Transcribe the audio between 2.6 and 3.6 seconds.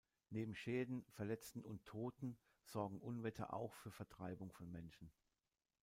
sorgen Unwetter